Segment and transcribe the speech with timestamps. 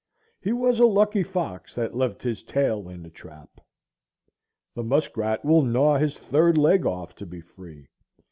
[0.41, 3.61] He was a lucky fox that left his tail in the trap.
[4.73, 7.85] The muskrat will gnaw his third leg off to be free.